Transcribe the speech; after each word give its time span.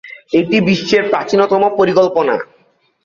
এটি 0.33 0.57
বিশ্বের 0.67 1.03
প্রাচীনতম 1.11 1.63
পরিকল্পনা। 1.79 2.35